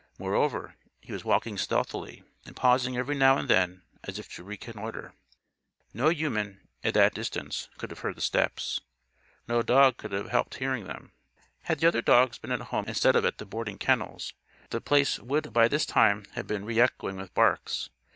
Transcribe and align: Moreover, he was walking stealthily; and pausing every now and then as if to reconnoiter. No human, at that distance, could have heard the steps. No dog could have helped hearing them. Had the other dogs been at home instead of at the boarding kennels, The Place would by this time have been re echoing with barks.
Moreover, 0.17 0.73
he 0.99 1.13
was 1.13 1.23
walking 1.23 1.59
stealthily; 1.59 2.23
and 2.43 2.55
pausing 2.55 2.97
every 2.97 3.13
now 3.15 3.37
and 3.37 3.47
then 3.47 3.83
as 4.03 4.17
if 4.17 4.33
to 4.33 4.43
reconnoiter. 4.43 5.13
No 5.93 6.09
human, 6.09 6.67
at 6.83 6.95
that 6.95 7.13
distance, 7.13 7.69
could 7.77 7.91
have 7.91 7.99
heard 7.99 8.15
the 8.15 8.21
steps. 8.21 8.81
No 9.47 9.61
dog 9.61 9.97
could 9.97 10.11
have 10.11 10.29
helped 10.31 10.55
hearing 10.55 10.85
them. 10.85 11.11
Had 11.65 11.81
the 11.81 11.87
other 11.87 12.01
dogs 12.01 12.39
been 12.39 12.51
at 12.51 12.59
home 12.61 12.85
instead 12.87 13.15
of 13.15 13.25
at 13.25 13.37
the 13.37 13.45
boarding 13.45 13.77
kennels, 13.77 14.33
The 14.71 14.81
Place 14.81 15.19
would 15.19 15.53
by 15.53 15.67
this 15.67 15.85
time 15.85 16.25
have 16.31 16.47
been 16.47 16.65
re 16.65 16.79
echoing 16.79 17.17
with 17.17 17.31
barks. 17.35 17.91